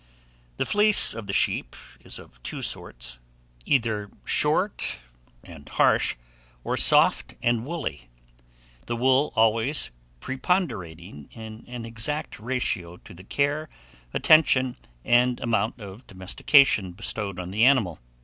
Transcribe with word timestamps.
The 0.57 0.65
fleece 0.65 1.13
of 1.13 1.27
the 1.27 1.31
sheep 1.31 1.75
is 1.99 2.17
of 2.17 2.41
two 2.41 2.63
sorts, 2.63 3.19
either 3.67 4.09
short 4.25 4.97
and 5.43 5.69
harsh, 5.69 6.15
or 6.63 6.75
soft 6.75 7.35
and 7.39 7.67
woolly; 7.67 8.09
the 8.87 8.95
wool 8.95 9.31
always 9.35 9.91
preponderating 10.19 11.29
in 11.33 11.65
an 11.67 11.85
exact 11.85 12.39
ratio 12.39 12.97
to 12.97 13.13
the 13.13 13.23
care, 13.23 13.69
attention, 14.11 14.75
and 15.05 15.39
amount 15.39 15.79
of 15.79 16.07
domestication 16.07 16.93
bestowed 16.93 17.37
on 17.37 17.51
the 17.51 17.63
animal. 17.63 17.99